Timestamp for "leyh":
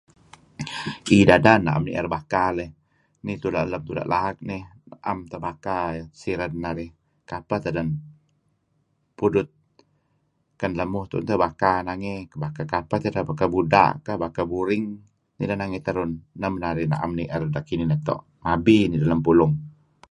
2.57-2.71